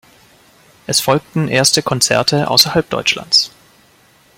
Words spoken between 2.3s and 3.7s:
außerhalb Deutschlands.